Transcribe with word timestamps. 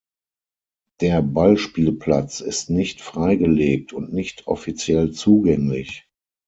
Der 1.01 1.21
Ballspielplatz 1.21 2.39
ist 2.39 2.71
nicht 2.71 3.01
freigelegt 3.01 3.93
und 3.93 4.11
nicht 4.11 4.47
offiziell 4.47 5.11
zugänglich. 5.11 6.07